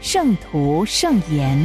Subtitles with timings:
[0.00, 1.58] 圣徒圣言》。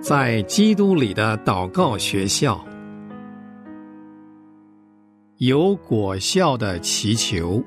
[0.00, 2.62] 在基督里的祷告学校，
[5.38, 7.62] 有果效的祈求。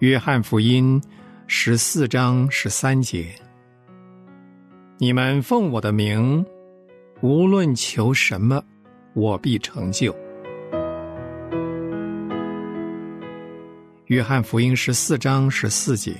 [0.00, 1.00] 约翰福音
[1.46, 3.26] 十四章十三节：
[4.98, 6.44] 你们奉我的名。
[7.22, 8.60] 无论求什么，
[9.14, 10.14] 我必成就。
[14.06, 16.14] 约翰福音十四章十四节：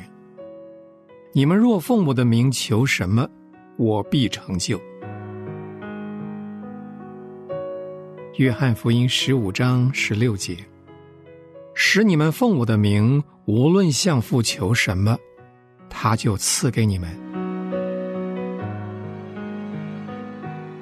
[1.33, 3.29] 你们若奉我的名求什么，
[3.77, 4.81] 我必成就。
[8.37, 10.57] 约翰福音十五章十六节：
[11.75, 15.19] 使你们奉我的名，无论向父求什么，
[15.91, 17.11] 他就赐给你们。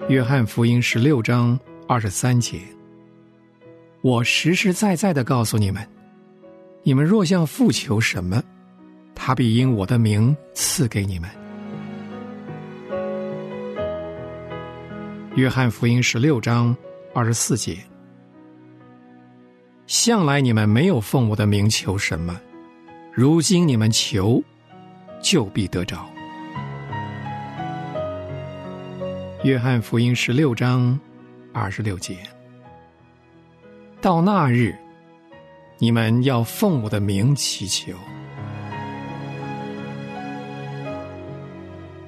[0.08, 1.58] 约翰福音十六章
[1.90, 2.60] 二十三节，
[4.00, 5.84] 我实实在在的告诉你们：
[6.84, 8.40] 你们若向父求什么，
[9.12, 11.28] 他必因我的名赐给你们。
[15.34, 16.76] 约翰福音十六章
[17.12, 17.76] 二十四节，
[19.88, 22.40] 向来你们没有奉我的名求什么，
[23.12, 24.40] 如今你们求，
[25.20, 26.08] 就必得着。
[29.42, 30.96] 约翰福音十六章
[31.52, 32.18] 二十六节，
[34.00, 34.76] 到那日，
[35.78, 37.92] 你们要奉我的名祈求。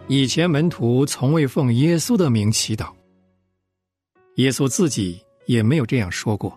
[0.06, 2.93] 以前门徒从未奉耶稣的名祈祷，
[4.37, 6.56] 耶稣自己也没有这样说过。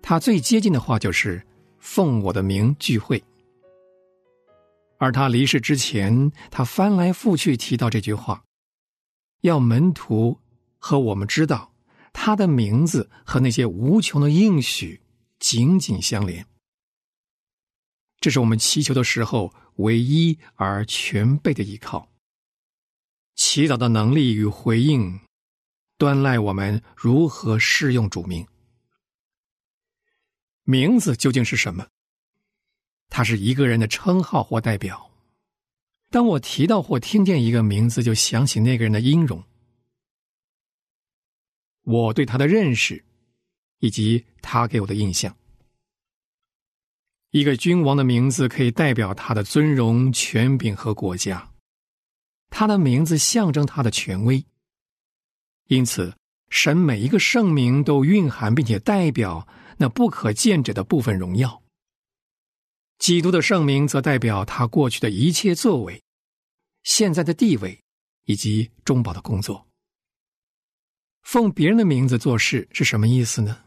[0.00, 1.44] 他最接近的话就是
[1.78, 3.22] “奉我的名聚会”，
[4.98, 8.42] 而他离世之前，他翻来覆去提到这句话。
[9.40, 10.38] 要门徒
[10.84, 11.72] 和我们知道，
[12.12, 15.00] 他的名字和那些无穷的应许
[15.38, 16.44] 紧紧相连。
[18.18, 22.08] 这是我们祈求的时候唯一而全备的依靠。
[23.36, 25.20] 祈祷的能力与回应，
[25.96, 28.44] 端赖我们如何适用主名。
[30.64, 31.86] 名字究竟是什么？
[33.08, 35.12] 它是一个人的称号或代表。
[36.10, 39.42] 当我提到或听见一个名字，就想起那个人的音容，
[41.82, 43.04] 我对他的认识，
[43.78, 45.36] 以及他给我的印象。
[47.30, 51.50] 一个君王的名字可以代表他的尊荣、权柄和国家，
[52.50, 54.44] 他的名字象征他的权威。
[55.68, 56.14] 因此，
[56.50, 59.48] 神每一个圣名都蕴含并且代表
[59.78, 61.62] 那不可见者的部分荣耀。
[62.98, 66.00] 基督的圣名则代表他过去的一切作为、
[66.82, 67.82] 现在的地位
[68.26, 69.66] 以及中保的工作。
[71.22, 73.58] 奉别人的名字做事是什么意思呢？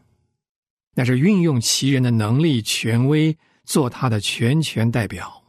[0.94, 5.44] 那是运用其人的能力、权威，做他的全权代表。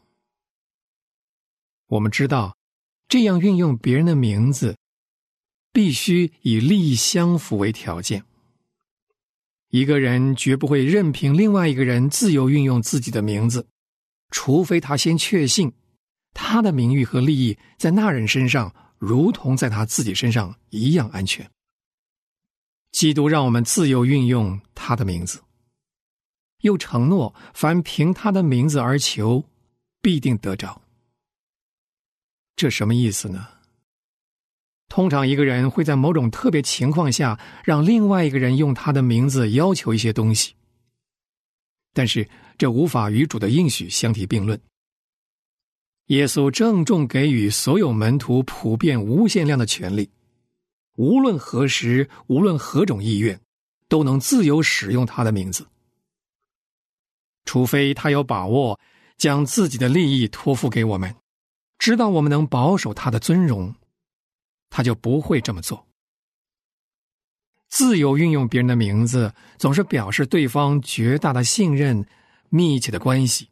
[1.88, 2.58] 我们知道，
[3.08, 4.78] 这样运用别人的名字，
[5.72, 8.24] 必须以利益相符为条件。
[9.70, 13.68] 一个人绝不会任凭另外一个人自由运用自己的名字。
[14.32, 15.72] 除非他先确信，
[16.34, 21.50] 他的名誉和利益在那人身上，如同在他自己身上一样安全。
[22.98, 25.40] 基督让我们自由运用他的名字，
[26.62, 29.44] 又承诺凡凭他的名字而求，
[30.02, 30.82] 必定得着。
[32.56, 33.50] 这什么意思呢？
[34.90, 40.56] 通常一个人会在某种特别情况下，让另外一个人用他的名字要求一些东西，
[41.94, 42.28] 但是。
[42.58, 44.60] 这无法与主的应许相提并论。
[46.08, 50.10] 耶稣郑重给予所有门徒普遍无限量的权利，
[50.98, 53.40] 无论何时，无论何种意愿，
[53.88, 55.66] 都能自由使用他的名字。
[57.46, 58.80] 除非他有把握
[59.18, 61.16] 将自己的利益托付给我们，
[61.80, 63.74] 知道我们能保守他的尊荣，
[64.70, 65.88] 他就不会这么做。
[67.70, 72.06] 自由运用别人的名字，总是表示对方绝大的信任。
[72.50, 73.50] 密切的关系，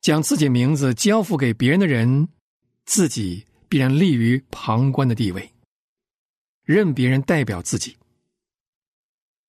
[0.00, 2.28] 将自己名字交付给别人的人，
[2.84, 5.51] 自己必然立于旁观的地位，
[6.64, 7.96] 任别人代表自己。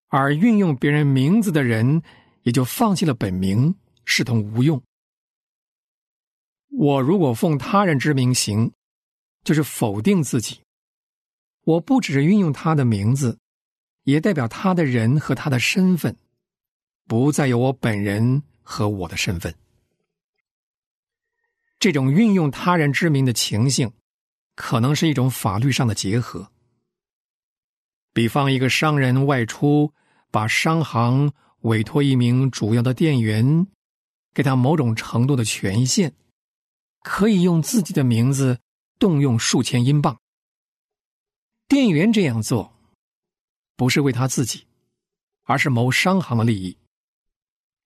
[0.07, 2.03] 而运用别人名字的人
[2.43, 3.75] 也就放弃了本名，
[4.05, 4.81] 视同无用。
[6.69, 8.71] 我如果奉他人之名行，
[9.43, 10.59] 就是否定自己。
[11.63, 13.39] 我不只是运用他的名字，
[14.03, 16.15] 也代表他的人和他的身份，
[17.05, 19.53] 不再有我本人和我的身份。
[21.79, 23.91] 这种运用他人之名的情形，
[24.55, 26.52] 可能是一种法律上的结合。
[28.13, 29.91] 比方，一个商人外出，
[30.29, 33.65] 把商行委托一名主要的店员，
[34.33, 36.13] 给他某种程度的权限，
[37.01, 38.59] 可以用自己的名字
[38.99, 40.19] 动用数千英镑。
[41.67, 42.73] 店员这样做，
[43.75, 44.67] 不是为他自己，
[45.45, 46.77] 而是谋商行的利益。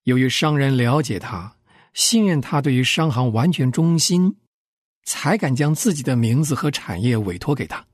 [0.04, 1.56] 由于商人了解他，
[1.94, 4.36] 信任他对于商行完全忠心，
[5.04, 7.88] 才敢将自己的名字和产业委托给他。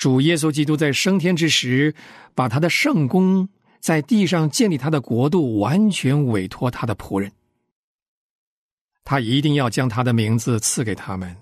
[0.00, 1.94] 主耶稣基督在升天之时，
[2.34, 3.50] 把他的圣功
[3.80, 7.30] 在地上建立他的国度，完全委托他的仆人。
[9.04, 11.36] 他一定要将他的名字赐给他们。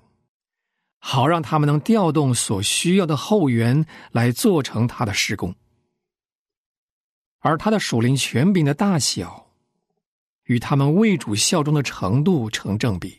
[0.98, 5.54] 好让他们能调动所需要的后援来做成他的施工，
[7.38, 9.46] 而他的属灵权柄的大小，
[10.46, 13.18] 与他们为主效忠的程度成正比。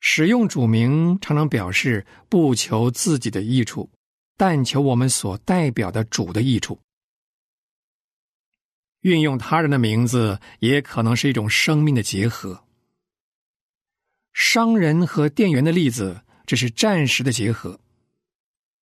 [0.00, 3.90] 使用主名常常表示不求自己的益处，
[4.36, 6.80] 但求我们所代表的主的益处。
[9.00, 12.64] 运用他人的名字，也可能是一种生命的结合。
[14.32, 17.80] 商人和店员的例子只是暂时的结合，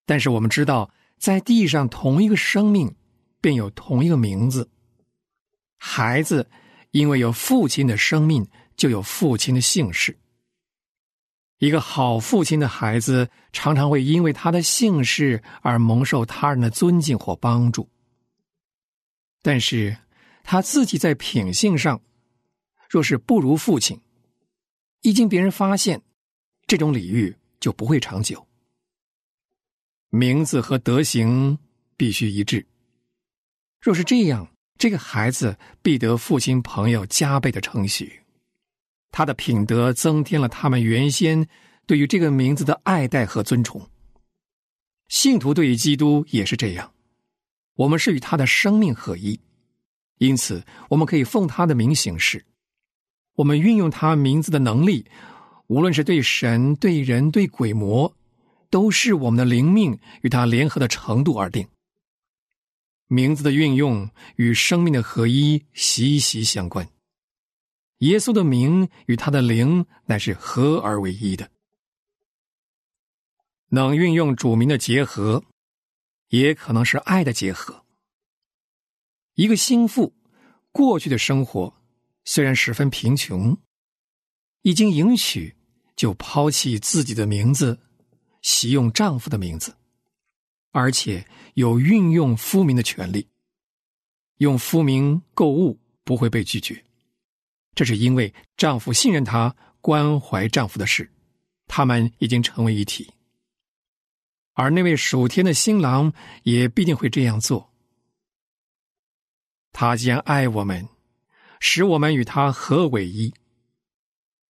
[0.05, 2.95] 但是我们知道，在地上同一个生命
[3.41, 4.69] 便有同一个名字。
[5.79, 6.49] 孩子
[6.91, 8.47] 因为有父亲的生命，
[8.77, 10.19] 就有父亲的姓氏。
[11.59, 17.89] 一个好父亲的孩子常常会因为他的姓氏而蒙受他人的尊敬或帮助，
[19.43, 19.97] 但是
[20.45, 22.01] 他自己在品性上
[22.91, 24.01] 若是不如父亲。
[25.01, 26.03] 一经别人发现，
[26.67, 28.47] 这种礼遇就不会长久。
[30.11, 31.59] 名字和德行
[31.97, 32.67] 必须一致。
[33.81, 34.47] 若是这样，
[34.79, 38.21] 这个孩子必得父亲朋友加倍的称许，
[39.11, 41.49] 他的品德增添了他们原先
[41.87, 43.89] 对于这个名字的爱戴和尊崇。
[45.09, 46.93] 信徒对于基督也是这样，
[47.75, 49.41] 我们是与他的生命合一，
[50.19, 52.45] 因此我们可以奉他的名行事。
[53.37, 55.07] 我们运用他名字的能力，
[55.69, 58.13] 无论是对神、对人、对鬼魔，
[58.71, 61.69] 都是我们的灵命与他联合的程度而定。
[63.09, 66.89] 名字的运用与生命的合一息息相关。
[67.99, 71.51] 耶稣的名与他的灵乃是合而为一的。
[73.69, 75.45] 能运用主名的结合，
[76.29, 77.85] 也可能是爱的结合。
[79.35, 80.15] 一个心腹
[80.73, 81.75] 过去的生活。
[82.29, 83.57] 虽然十分贫穷，
[84.63, 85.55] 已经迎娶，
[85.95, 87.79] 就抛弃自己的名字，
[88.43, 89.77] 习用丈夫的名字，
[90.73, 93.29] 而且有运用夫名的权利。
[94.39, 96.85] 用夫名购物不会被拒绝，
[97.77, 101.09] 这是因为丈夫信任她，关怀丈夫的事，
[101.69, 103.09] 他们已经成为一体。
[104.55, 107.71] 而那位属天的新郎也必定会这样做。
[109.73, 110.89] 他既然爱我们。
[111.59, 113.33] 使我们与他合为一。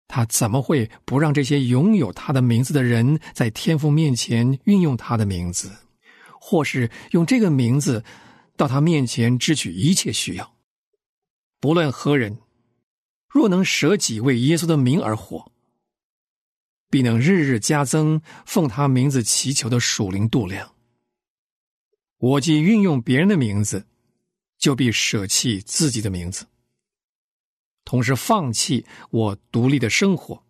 [0.09, 5.71] 他怎么会不让这些拥有他的名字的人在天父面前运用他的名字，
[6.41, 8.05] 或是用这个名字
[8.57, 10.57] 到他面前支取一切需要？
[11.61, 12.37] 不论何人，
[13.29, 15.53] 若能舍己为耶稣的名而活，
[16.89, 20.75] 必能日日加增奉他名字祈求的属灵度量。
[22.19, 23.87] 我既运用别人的名字，
[24.57, 26.47] 就必舍弃自己的名字。
[27.85, 30.43] 同时放弃我独立的生活，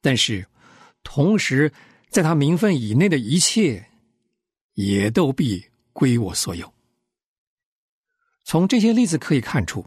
[0.00, 0.46] 但是
[1.02, 1.72] 同时
[2.08, 3.90] 在他名分以内的一切，
[4.74, 6.72] 也都必归我所有。
[8.44, 9.84] 从这些例子可以看出，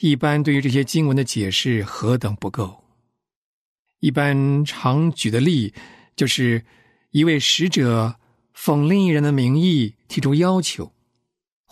[0.00, 2.84] 一般对于这些经文的解释何等不够。
[4.00, 5.72] 一般常举的例，
[6.16, 6.64] 就是
[7.10, 8.16] 一位使者
[8.52, 10.92] 奉另一人的名义提出要求。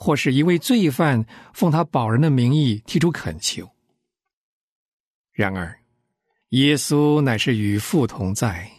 [0.00, 3.68] 或是一位罪犯奉他保人的名义提出恳求。
[5.32, 5.76] 然而，
[6.50, 8.70] 耶稣乃是与父同在。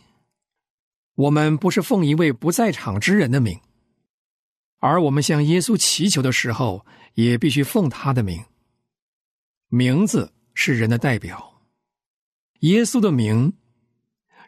[1.15, 3.59] 我们不是奉一位不在场之人的名，
[4.77, 8.41] 而我们向耶稣祈求的时候，也必须奉他的名。
[9.69, 11.61] 名字是人的代表，
[12.61, 13.53] 耶稣的名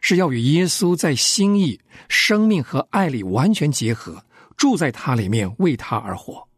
[0.00, 4.26] 是要与耶稣在心意、生命和爱里完全结合，
[4.56, 6.48] 住在他里面，为他而活。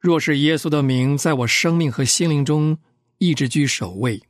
[0.00, 2.76] 若是耶稣的名在我生命和心灵中
[3.18, 4.20] 一直居首位，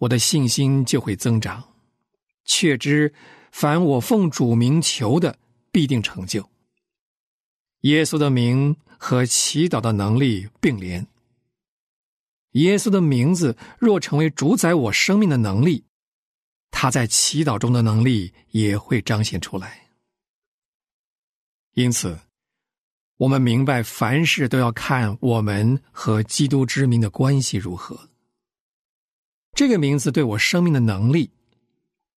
[0.00, 1.64] 我的信心就会增长。
[2.44, 3.12] 确知
[3.50, 5.38] 凡我奉主名求的，
[5.72, 6.48] 必定成就。
[7.80, 11.06] 耶稣的名和祈祷的能力并联。
[12.56, 15.84] 耶稣的名字若成为主宰我生命的能力，
[16.70, 19.90] 他在祈祷中的能力也会彰显出来。
[21.74, 22.18] 因此，
[23.18, 28.08] 我们明白凡事都要看我们和基督之名的关系如何。
[29.52, 31.30] 这个名字对我生命的能力，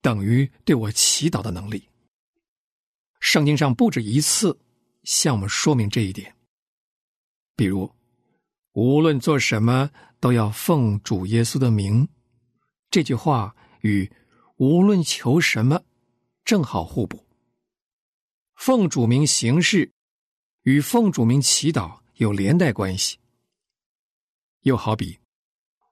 [0.02, 1.90] 等于对我祈祷的能力。
[3.20, 4.58] 圣经上不止一次
[5.04, 6.34] 向我们说明这一点，
[7.58, 7.94] 比如，
[8.72, 9.92] 无论做什么。
[10.20, 12.08] 都要奉主耶稣的名，
[12.92, 14.12] 这句话与
[14.58, 15.84] 无论求什么
[16.44, 17.26] 正好互补。
[18.56, 19.94] 奉主名行事
[20.64, 23.18] 与奉主名祈祷有连带关系。
[24.64, 25.20] 又好比，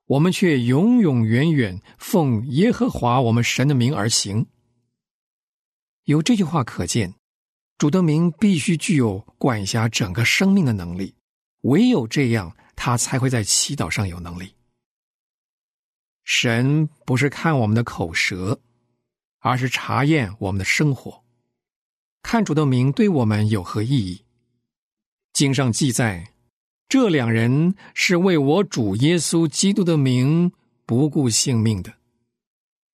[0.07, 4.47] 我们却永永远远奉耶和华我们神的名而行。
[6.03, 7.13] 由这句话可见，
[7.77, 11.15] 主的名必须具有管辖整个生命的能力，
[11.61, 12.55] 唯有这样。
[12.77, 14.53] 他才会在祈祷上有能力。
[16.23, 18.61] 神不是看我们的口舌，
[19.39, 21.23] 而是查验我们的生活，
[22.21, 24.23] 看主的名对我们有何意义。
[25.33, 26.33] 经上记载，
[26.87, 30.51] 这两人是为我主耶稣基督的名
[30.85, 31.93] 不顾性命的。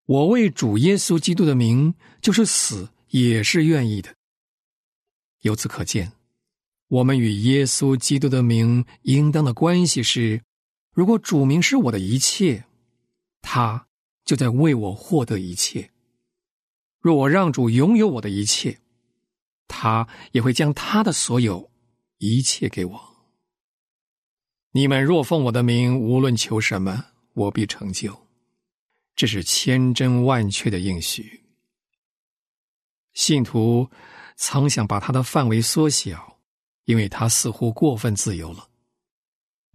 [0.06, 4.14] 我为主耶稣基督的名，就是死也是愿意的。
[5.42, 6.12] 由此可见。
[6.92, 10.44] 我们与耶稣基督的名应当的关系是：
[10.92, 12.66] 如果主名是我的一切，
[13.42, 13.88] 他
[14.26, 15.90] 就在为我获得一切；
[17.00, 18.78] 若我让主拥有我的一切，
[19.70, 21.72] 他也会将他的所有
[22.18, 23.02] 一切给我。
[24.74, 28.28] 你们若奉我的名，无论求什么，我必成就。
[29.16, 31.42] 这是千真万确的应许。
[33.14, 33.90] 信徒
[34.36, 36.31] 曾想把他的范围缩小。
[36.92, 38.68] 因为他似乎过分自由了，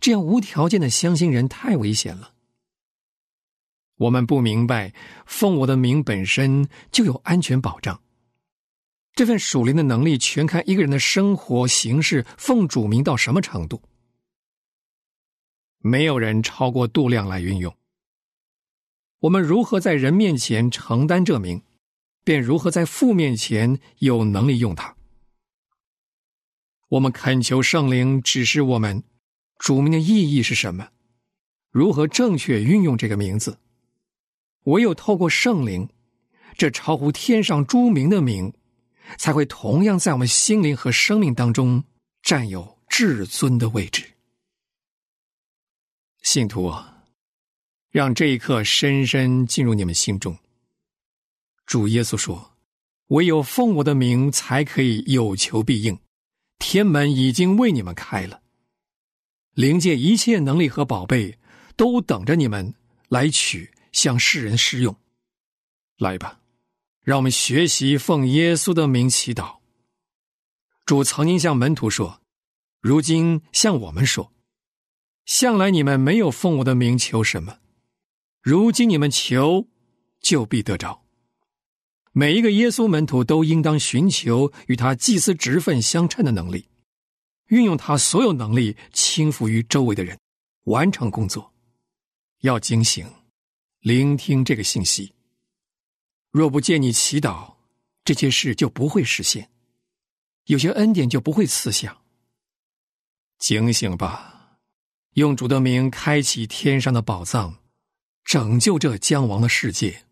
[0.00, 2.34] 这样无条件的相信人太危险了。
[3.96, 4.92] 我们不明白，
[5.24, 8.02] 奉我的名本身就有安全保障。
[9.14, 13.80] 这份属灵的能力全看一个人的生活形式奉主名到什么程度。
[15.78, 17.74] 没有人超过度量来运用。
[19.20, 21.62] 我们如何在人面前承担这名，
[22.24, 24.95] 便如何在父面前有能力用它。
[26.88, 29.02] 我们恳求圣灵指示我们，
[29.58, 30.90] 主名的意义是什么？
[31.70, 33.58] 如何正确运用这个名字？
[34.64, 35.88] 唯有透过圣灵，
[36.56, 38.52] 这超乎天上诸名的名，
[39.18, 41.82] 才会同样在我们心灵和生命当中
[42.22, 44.04] 占有至尊的位置。
[46.22, 47.04] 信徒啊，
[47.90, 50.38] 让这一刻深深进入你们心中。
[51.66, 52.56] 主耶稣说
[53.08, 55.98] ：“唯有奉我的名，才可以有求必应。”
[56.58, 58.42] 天门已经为你们开了，
[59.52, 61.38] 灵界一切能力和宝贝
[61.76, 62.74] 都等着你们
[63.08, 64.96] 来取，向世人施用。
[65.98, 66.40] 来吧，
[67.02, 69.58] 让我们学习奉耶稣的名祈祷。
[70.84, 72.20] 主曾经向门徒说，
[72.80, 74.32] 如今向我们说：
[75.24, 77.58] 向来你们没有奉我的名求什么，
[78.42, 79.68] 如今你们求，
[80.20, 81.05] 就必得着。
[82.18, 86.66] 每一个耶稣门徒都应当寻求与他祭司职分相称的能力，
[87.48, 90.18] 运用他所有能力倾覆于周围的人，
[90.62, 91.52] 完成工作。
[92.40, 93.06] 要警醒，
[93.80, 95.12] 聆听这个信息。
[96.30, 97.56] 若不见你祈祷，
[98.02, 99.50] 这些事就不会实现，
[100.46, 101.98] 有些恩典就不会赐下。
[103.36, 104.56] 警醒吧，
[105.16, 107.58] 用主的名开启天上的宝藏，
[108.24, 110.05] 拯救这将亡的世界。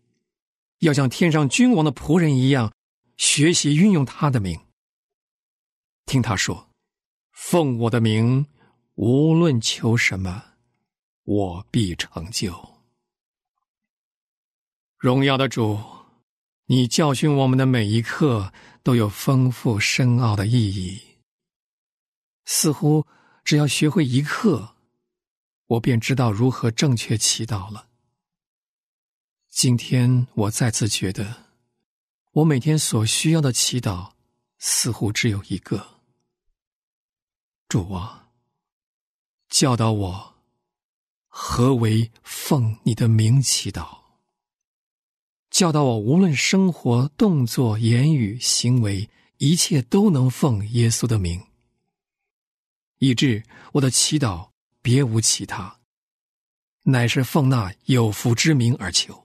[0.79, 2.73] 要像天上君王的仆人一样，
[3.17, 4.59] 学习运用他的名。
[6.05, 6.69] 听他说
[7.33, 8.45] ：“奉我的名，
[8.95, 10.43] 无论求什么，
[11.23, 12.81] 我必成就。”
[14.97, 15.79] 荣耀的主，
[16.65, 18.51] 你教训我们的每一刻
[18.83, 21.01] 都有丰富深奥的意义。
[22.45, 23.05] 似乎
[23.43, 24.75] 只要学会一课，
[25.65, 27.87] 我便知道如何正确祈祷了。
[29.55, 31.45] 今天我再次觉得，
[32.33, 34.11] 我每天所需要的祈祷
[34.57, 36.01] 似乎只有一个：
[37.69, 38.27] 主啊，
[39.47, 40.35] 教导我
[41.29, 43.99] 何为奉你的名祈祷。
[45.49, 51.41] 教导我无论生活、动作、言语、行为，一切都能奉耶稣的名，
[52.97, 54.49] 以致我的祈祷
[54.81, 55.79] 别无其他，
[56.83, 59.24] 乃是奉那有福之名而求。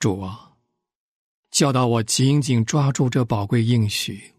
[0.00, 0.56] 主啊，
[1.50, 4.32] 教导我紧紧抓住这宝贵应许，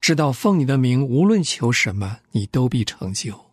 [0.00, 3.50] 知道奉你的名，无论求什么，你都必成就，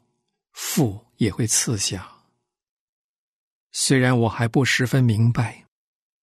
[0.52, 2.08] 父也会赐下。
[3.72, 5.66] 虽然我还不十分明白，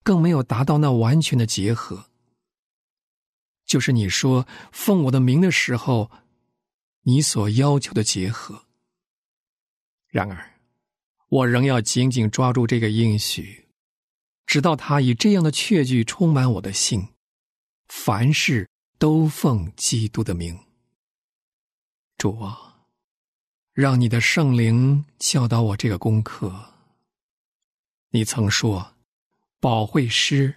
[0.04, 2.06] 更没有达到那完全的结合。
[3.66, 6.08] 就是你说奉我的名的时候，
[7.02, 8.66] 你所要求的结合。
[10.06, 10.54] 然而，
[11.30, 13.67] 我仍要紧紧抓住这个应许，
[14.48, 17.08] 直到他以这样的确据充满我的心，
[17.86, 20.58] 凡事都奉基督的名。
[22.16, 22.86] 主啊，
[23.74, 26.72] 让你的圣灵教导我这个功课。
[28.12, 28.94] 你曾说，
[29.60, 30.54] 保惠师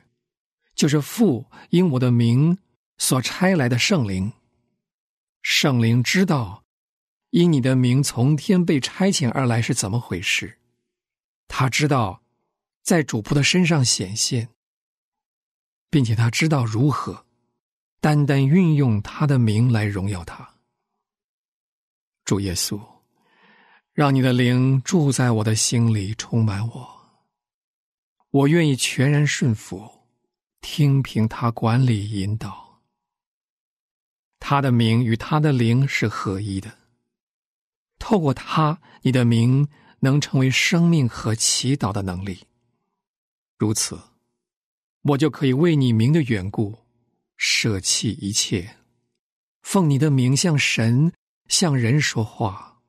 [0.74, 2.58] 就是父因我的名
[2.98, 4.32] 所差来的圣灵。
[5.42, 6.64] 圣灵知道，
[7.32, 10.60] 因你的名从天被差遣而来是怎么回事。
[11.50, 12.21] 他知道，
[12.82, 14.50] 在主仆的身上显现，
[15.90, 17.26] 并且他知道如何
[18.00, 20.56] 单单运用他的名来荣耀他。
[22.26, 22.82] 主耶稣，
[23.94, 27.02] 让你的灵住在我的心里，充满我。
[28.32, 30.08] 我愿意全然顺服，
[30.62, 32.82] 听凭他管理引导。
[34.40, 36.78] 他的名与他的灵是合一的。
[38.00, 39.68] 透过他，你的名
[40.00, 42.48] 能成为生命和祈祷的能力。
[43.62, 44.02] 如此，
[45.04, 46.80] 我就可以为你名的缘故，
[47.38, 48.78] 舍弃一切，
[49.62, 51.14] 奉你的名向神、
[51.48, 52.82] 向人说话。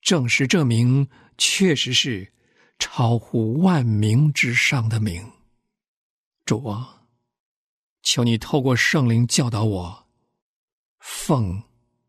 [0.00, 2.32] 证实这名确实是。
[2.80, 5.32] 超乎万名之上的名，
[6.44, 7.02] 主啊，
[8.04, 10.06] 求你透过圣灵教导我，
[11.00, 11.64] 奉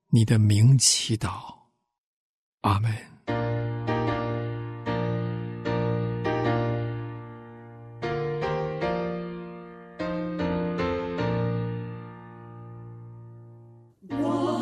[0.09, 1.61] 你的名祈祷，
[2.61, 3.08] 阿门。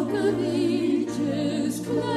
[0.07, 2.16] The ages.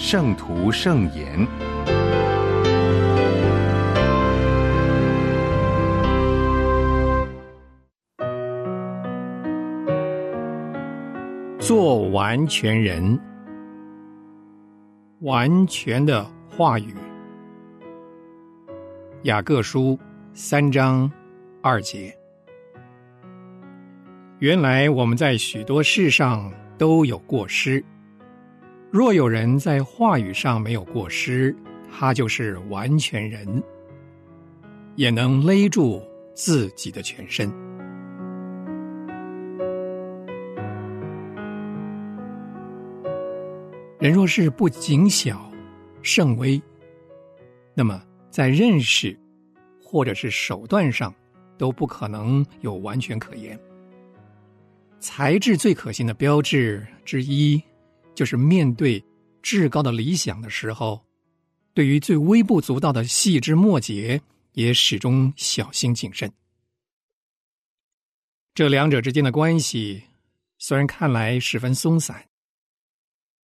[0.00, 1.44] 圣徒圣言，
[11.58, 13.18] 做完全人，
[15.22, 16.94] 完全的话语。
[19.24, 19.98] 雅各书
[20.32, 21.10] 三章
[21.60, 22.16] 二节，
[24.38, 27.84] 原来我们在许多事上都有过失。
[28.90, 31.54] 若有人在话语上没有过失，
[31.92, 33.62] 他就是完全人，
[34.96, 36.02] 也能勒住
[36.34, 37.52] 自己的全身。
[43.98, 45.52] 人若是不谨小
[46.00, 46.60] 慎微，
[47.74, 49.14] 那么在认识
[49.82, 51.14] 或者是手段上
[51.58, 53.58] 都不可能有完全可言。
[54.98, 57.62] 才智最可信的标志之一。
[58.18, 59.04] 就是面对
[59.44, 61.06] 至高的理想的时候，
[61.72, 64.20] 对于最微不足道的细枝末节，
[64.54, 66.28] 也始终小心谨慎。
[68.54, 70.02] 这两者之间的关系
[70.58, 72.28] 虽然看来十分松散，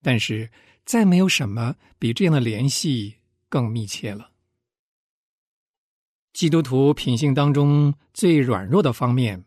[0.02, 0.50] 但是
[0.84, 3.14] 再没有什么比这样的联系
[3.48, 4.32] 更密切了。
[6.32, 9.44] 基督徒品性当中最软弱的方面，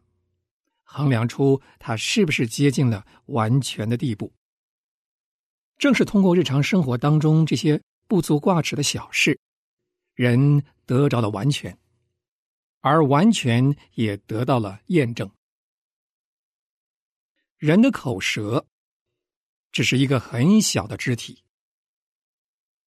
[0.84, 4.32] 衡量出他是不是接近了完全的地步。
[5.78, 9.40] 正是通过日常生活当中这些不足挂齿的小事，
[10.16, 11.78] 人得着了完全，
[12.82, 15.30] 而完全也得到了验证。
[17.58, 18.66] 人的口舌
[19.72, 21.44] 只是一个很小的肢体，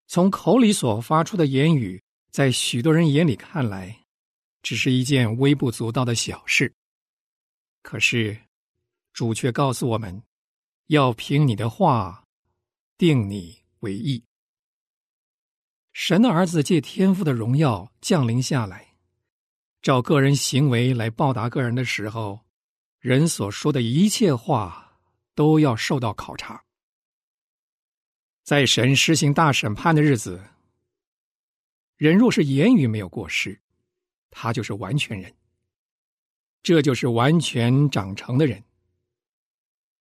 [0.09, 4.05] 从口里所发出的言语，在许多人眼里看来，
[4.63, 6.73] 只是一件微不足道的小事。
[7.83, 8.37] 可是，
[9.13, 10.23] 主却告诉我们，
[10.89, 12.20] 要凭你的话。
[13.01, 14.23] 定你为义。
[15.95, 18.95] 神的儿子借天父的荣耀降临下来，
[19.81, 22.45] 照个人行为来报答个人的时候，
[22.99, 25.01] 人所说的一切话
[25.35, 26.63] 都要受到考察。
[28.43, 30.39] 在神实行大审判的日子，
[31.97, 33.59] 人若是言语没有过失，
[34.29, 35.35] 他就是完全人。
[36.63, 38.63] 这就是完全长成的人，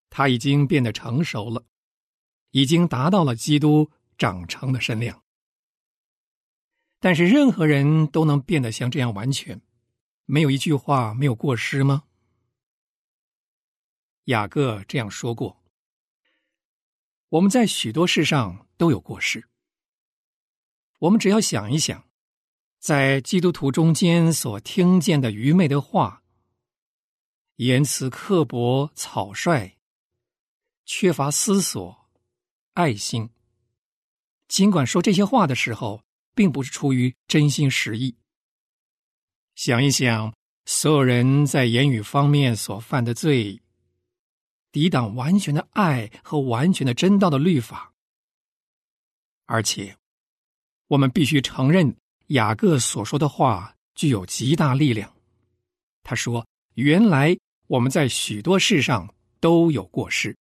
[0.10, 1.64] 他已经变得成熟了。
[2.52, 5.24] 已经达到了基督长成的身量，
[7.00, 9.62] 但是任何人都能变得像这样完全，
[10.26, 12.06] 没有一句话没有过失吗？
[14.26, 15.64] 雅各这样说过
[17.30, 19.48] ：“我们在许多事上都有过失。
[21.00, 22.10] 我们只要想一想，
[22.80, 26.24] 在基督徒中间所听见的愚昧的话，
[27.56, 29.78] 言辞刻薄、草率，
[30.86, 31.98] 缺乏思索。”
[32.80, 33.30] 爱心，
[34.48, 36.02] 尽管说这些话的时候，
[36.34, 38.16] 并不是出于真心实意。
[39.56, 43.62] 想一想，所有人在言语方面所犯的罪，
[44.72, 47.94] 抵挡完全的爱和完全的真道的律法。
[49.46, 49.98] 而且，
[50.88, 51.94] 我们必须承认，
[52.28, 55.14] 雅各所说的话具有极大力量。
[56.02, 57.38] 他说：“原来
[57.68, 60.34] 我们在许多事上都有过失。”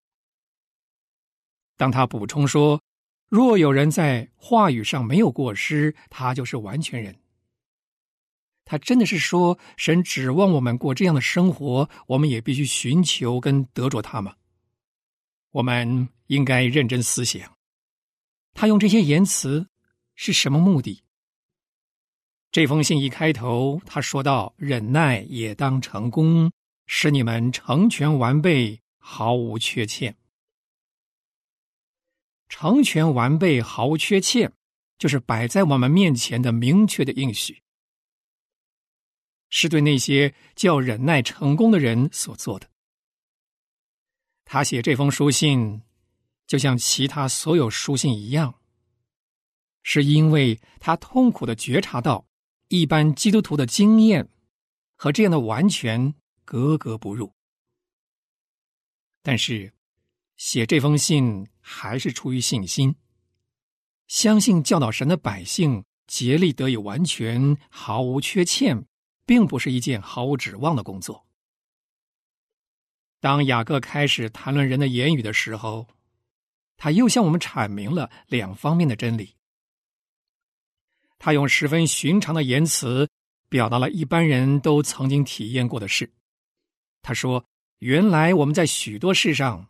[1.79, 2.83] 当他补充说
[3.31, 7.17] ：“若有人在话语上没有过失，他就是完全人。”
[8.67, 14.35] 他真的是说，神指望我们过这样的生活，我们也必须寻求跟得着他吗？
[15.53, 17.57] 我们应该认真思想，
[18.53, 19.69] 他用这些言辞
[20.17, 21.03] 是什么目的？
[22.51, 26.51] 这封信一开头，他说到：“忍耐也当成功，
[26.87, 30.17] 使你们成全完备，毫无缺欠。”
[32.49, 34.53] 成全完备，毫无缺欠，
[34.99, 37.63] 就是摆在我们面前的明确的应许，
[39.51, 42.69] 是对那些叫忍耐成功的人所做的。
[44.45, 45.83] 他写这封书信，
[46.47, 48.59] 就像其他所有书信一样，
[49.83, 52.27] 是因为他痛苦的觉察到
[52.69, 54.27] 一般基督徒的经验
[54.97, 56.15] 和这样的完全
[56.47, 57.33] 格格不入，
[59.23, 59.73] 但是。
[60.38, 62.94] 写这封信还是出于信心，
[64.07, 68.87] 相信教导神的百姓竭力得以完全毫无缺欠，
[69.27, 71.27] 并不是一件毫无指望的工作。
[73.20, 75.88] 当雅各开始谈论人的言语的时候，
[76.77, 79.35] 他又向我们阐明了两方面的真理。
[81.18, 83.09] 他用十分寻常的言辞，
[83.48, 86.12] 表达了一般人都曾经体验过的事。
[87.03, 87.44] 他说
[87.81, 89.66] ：“原来我们在许多事上。”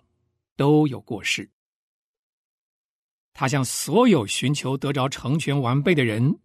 [0.59, 1.49] 都有过失。
[3.33, 6.41] 他向所有寻求得着成全完备的人，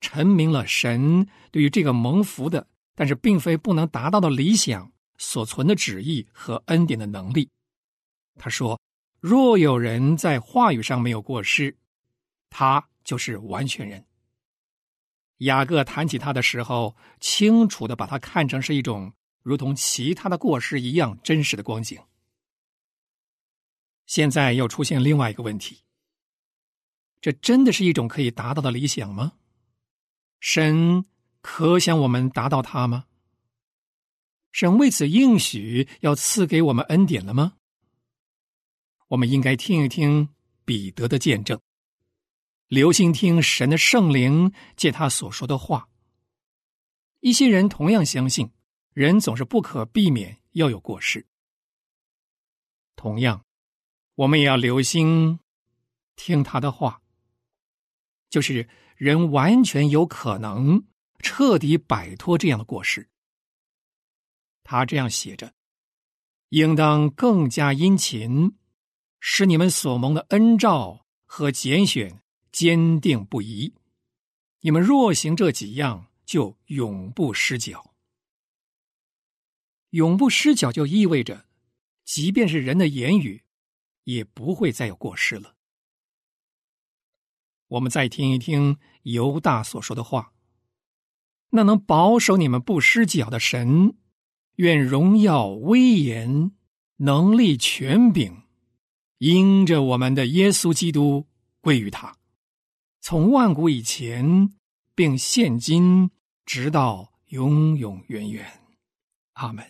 [0.00, 7.48] 陈明了神对于这个蒙福的，但是并非不能达到的理想所存的旨意和恩典的能力。
[8.38, 8.78] 他说
[9.18, 11.74] ：“若有人在话语上没有过失，
[12.50, 14.04] 他就是完全人。”
[15.40, 19.10] 雅各谈起他的时候，清楚的把他看成是一种
[19.42, 21.98] 如同其他的过失一样真实的光景。
[24.06, 25.82] 现在又出现另外一个问题：
[27.20, 29.34] 这真的是一种可以达到的理想吗？
[30.40, 31.04] 神
[31.40, 33.06] 可想我们达到它吗？
[34.52, 37.58] 神为此应许要赐给我们恩典了吗？
[39.08, 40.28] 我们应该听一听
[40.64, 41.60] 彼得的见证，
[42.66, 45.88] 留心听神的圣灵借他所说的话。
[47.20, 48.50] 一些人同样相信，
[48.92, 51.26] 人总是不可避免要有过失。
[52.96, 53.45] 同样，
[54.16, 55.40] 我们也要留心
[56.16, 57.00] 听他的话，
[58.28, 60.86] 就是人完全有可能
[61.20, 63.08] 彻底摆脱这样的过失。
[64.64, 65.54] 他这样写着
[66.50, 68.56] ：“应当更加殷勤，
[69.20, 73.74] 使你们所蒙的恩照和拣选坚定不移。
[74.60, 77.94] 你们若行这几样，就永不失脚。
[79.90, 81.46] 永不失脚就意味着，
[82.04, 83.44] 即便是人的言语，
[84.06, 85.54] 也不会再有过失了。”
[87.68, 90.32] 我们再听一听犹大所说的话
[91.50, 93.96] ：“那能保守你们不失脚的神。”
[94.56, 96.52] 愿荣耀、威严、
[96.96, 98.44] 能力、权柄，
[99.18, 101.26] 因着我们的耶稣基督
[101.60, 102.16] 归于他，
[103.00, 104.54] 从万古以前，
[104.94, 106.10] 并现今，
[106.46, 108.62] 直到永永远远。
[109.32, 109.62] 阿门。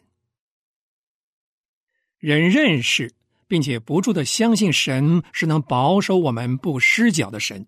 [2.19, 3.13] 人认识
[3.49, 7.67] 并且不住的相信神是能保守我们不失脚的神，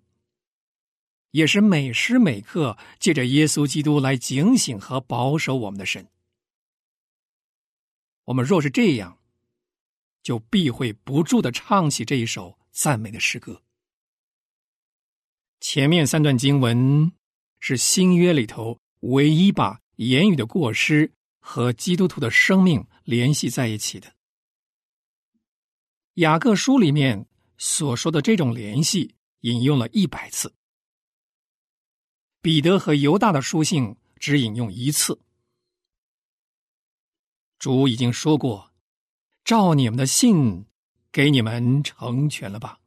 [1.30, 6.08] 也是每时每刻借着耶稣基督来警醒和保守我们的神。
[8.24, 9.18] 我们若是这样，
[10.22, 13.62] 就必会不住的唱起这一首赞美的诗歌。
[15.60, 17.12] 前面三段经文
[17.60, 24.17] 是新约里头唯一把言语的过失和基督徒的生命联系在一起的。
[26.18, 27.28] 雅各书里面
[27.58, 30.52] 所说的这种联系引用了一百次，
[32.40, 35.20] 彼得和犹大的书信只引用一次。
[37.60, 38.72] 主已经说过
[39.44, 40.66] ：“照你们的信，
[41.12, 42.80] 给你们成全了吧。”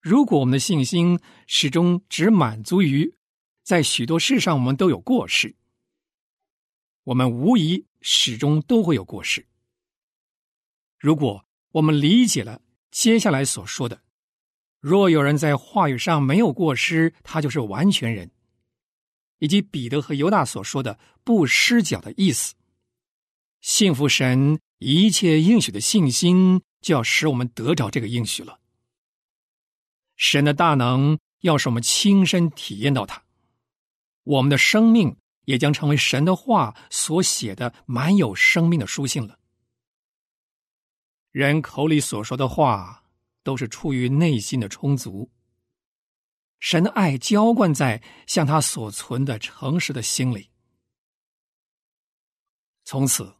[0.00, 3.14] 如果我们的信心始终只满足于
[3.62, 5.54] 在许多事上我们都有过失，
[7.04, 9.46] 我们无疑始终都会有过失。
[10.98, 14.02] 如果我们理解了接下来所说的，
[14.80, 18.30] 若有人在话语上没有过失，他就是完全人，
[19.38, 22.54] 以及彼得和犹大所说的不失脚的意思。
[23.60, 28.58] 信服神一切应许的信心，就要使我们得着这个应许了。
[30.16, 33.22] 神的大能要使我们亲身体验到它，
[34.24, 39.39] 我们的生命也将成为神的话所写的满有生命的书信了。
[41.30, 43.04] 人口里所说的话，
[43.42, 45.30] 都是出于内心的充足。
[46.58, 50.50] 神的爱浇灌在向他所存的诚实的心里，
[52.84, 53.34] 从此。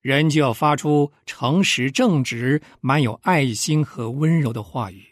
[0.00, 5.04] 人就要发出诚实、正直、满有爱心和温柔的话语，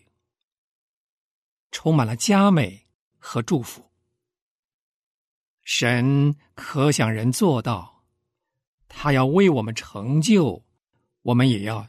[1.73, 2.87] 充满了佳美
[3.19, 3.91] 和祝福。
[5.65, 8.05] 神可想人做到，
[8.87, 10.65] 他要为我们成就，
[11.23, 11.89] 我们也要